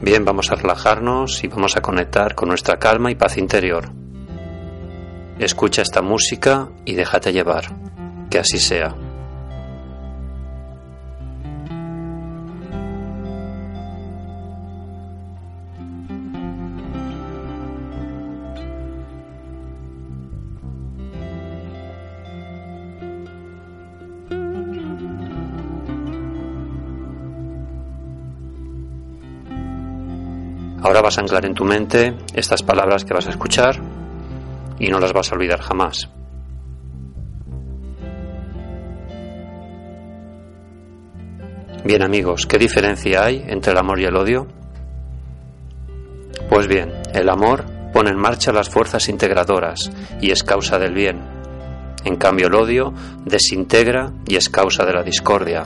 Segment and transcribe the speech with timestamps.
[0.00, 3.92] Bien, vamos a relajarnos y vamos a conectar con nuestra calma y paz interior.
[5.38, 7.66] Escucha esta música y déjate llevar,
[8.28, 8.96] que así sea.
[30.82, 33.80] Ahora vas a anclar en tu mente estas palabras que vas a escuchar
[34.80, 36.10] y no las vas a olvidar jamás.
[41.84, 44.48] Bien amigos, ¿qué diferencia hay entre el amor y el odio?
[46.50, 49.88] Pues bien, el amor pone en marcha las fuerzas integradoras
[50.20, 51.20] y es causa del bien.
[52.04, 52.92] En cambio el odio
[53.24, 55.62] desintegra y es causa de la discordia.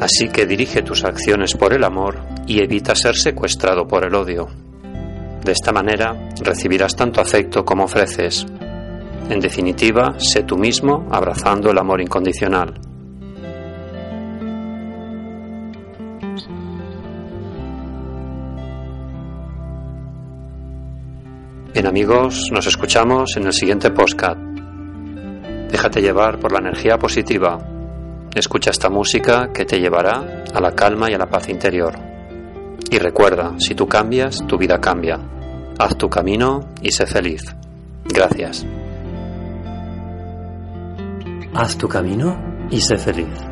[0.00, 4.48] Así que dirige tus acciones por el amor y evita ser secuestrado por el odio.
[5.44, 8.46] De esta manera recibirás tanto afecto como ofreces.
[9.28, 12.80] En definitiva, sé tú mismo abrazando el amor incondicional.
[21.72, 24.36] Bien amigos, nos escuchamos en el siguiente postcat.
[25.70, 27.58] Déjate llevar por la energía positiva
[28.34, 32.11] Escucha esta música que te llevará a la calma y a la paz interior.
[32.92, 35.18] Y recuerda, si tú cambias, tu vida cambia.
[35.78, 37.42] Haz tu camino y sé feliz.
[38.04, 38.66] Gracias.
[41.54, 42.36] Haz tu camino
[42.70, 43.51] y sé feliz.